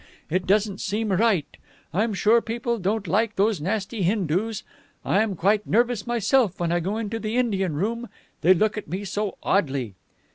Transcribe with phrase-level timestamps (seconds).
[0.31, 1.45] It doesn't seem right.
[1.93, 4.63] I'm sure people don't like those nasty Hindoos.
[5.05, 8.09] I am quite nervous myself when I go into the Indian room.
[8.41, 9.93] They look at me so oddly."